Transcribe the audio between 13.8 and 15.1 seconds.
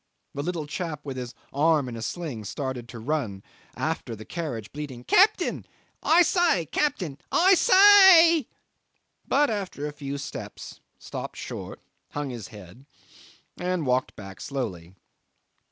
walked back slowly.